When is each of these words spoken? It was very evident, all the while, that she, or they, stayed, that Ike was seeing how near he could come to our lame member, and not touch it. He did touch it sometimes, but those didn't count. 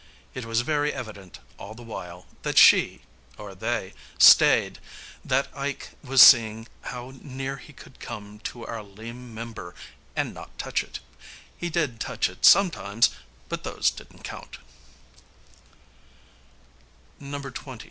It 0.33 0.45
was 0.45 0.61
very 0.61 0.91
evident, 0.91 1.39
all 1.59 1.75
the 1.75 1.83
while, 1.83 2.25
that 2.41 2.57
she, 2.57 3.03
or 3.37 3.53
they, 3.53 3.93
stayed, 4.17 4.79
that 5.23 5.47
Ike 5.55 5.89
was 6.03 6.23
seeing 6.23 6.65
how 6.81 7.13
near 7.21 7.57
he 7.57 7.71
could 7.71 7.99
come 7.99 8.39
to 8.45 8.65
our 8.65 8.81
lame 8.81 9.31
member, 9.31 9.75
and 10.15 10.33
not 10.33 10.57
touch 10.57 10.83
it. 10.83 11.01
He 11.55 11.69
did 11.69 11.99
touch 11.99 12.29
it 12.29 12.45
sometimes, 12.45 13.11
but 13.47 13.63
those 13.63 13.91
didn't 13.91 14.23
count. 14.23 14.57